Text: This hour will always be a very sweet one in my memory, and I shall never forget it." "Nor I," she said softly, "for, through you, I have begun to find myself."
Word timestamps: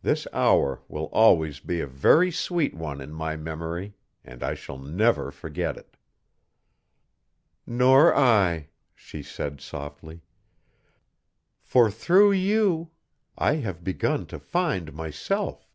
This 0.00 0.28
hour 0.32 0.84
will 0.86 1.06
always 1.06 1.58
be 1.58 1.80
a 1.80 1.88
very 1.88 2.30
sweet 2.30 2.72
one 2.72 3.00
in 3.00 3.12
my 3.12 3.34
memory, 3.34 3.94
and 4.24 4.40
I 4.44 4.54
shall 4.54 4.78
never 4.78 5.32
forget 5.32 5.76
it." 5.76 5.96
"Nor 7.66 8.14
I," 8.14 8.68
she 8.94 9.24
said 9.24 9.60
softly, 9.60 10.20
"for, 11.64 11.90
through 11.90 12.30
you, 12.30 12.92
I 13.36 13.54
have 13.56 13.82
begun 13.82 14.26
to 14.26 14.38
find 14.38 14.92
myself." 14.92 15.68